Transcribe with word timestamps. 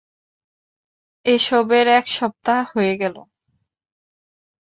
এসবের 1.25 1.85
এক 1.97 2.05
সপ্তাহ 2.17 2.61
হয়ে 2.73 2.93
গেল। 3.01 3.15